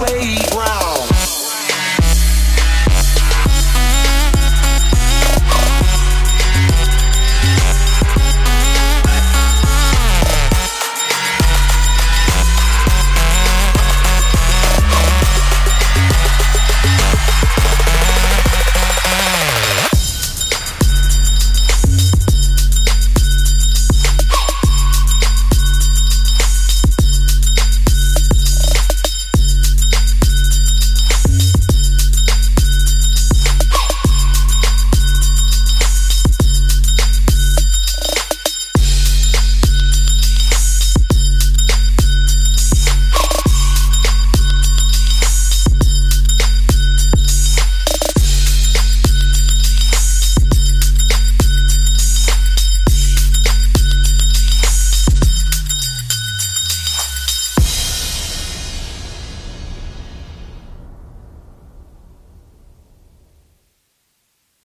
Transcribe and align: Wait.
Wait. 0.00 0.49